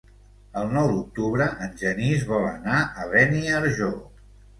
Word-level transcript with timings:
El 0.59 0.69
nou 0.77 0.85
d'octubre 0.91 1.45
en 1.65 1.75
Genís 1.81 2.23
vol 2.31 2.47
anar 2.53 2.79
a 3.03 3.05
Beniarjó. 3.13 3.91